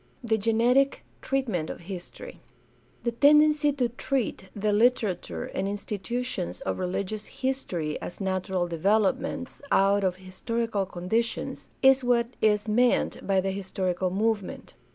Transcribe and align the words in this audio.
The 0.23 0.39
genetic 0.39 1.03
treatment 1.21 1.69
of 1.69 1.81
history.— 1.81 2.39
The 3.03 3.11
tendency 3.11 3.71
to 3.73 3.87
treat 3.89 4.49
the 4.55 4.69
Kterature 4.71 5.51
and 5.53 5.67
institutions 5.67 6.59
of 6.61 6.79
religious 6.79 7.27
history 7.27 8.01
as 8.01 8.19
natural 8.19 8.67
developments 8.67 9.61
out 9.71 10.03
of 10.03 10.15
historical 10.15 10.87
conditions 10.87 11.67
is 11.83 12.03
what 12.03 12.29
is 12.41 12.67
meant 12.67 13.27
by 13.27 13.41
the 13.41 13.51
historical 13.51 14.09
movement. 14.09 14.73